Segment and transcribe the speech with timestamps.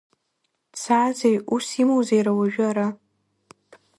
[0.73, 2.87] Дзаазеи, усс имоузеи иара уажәы ара?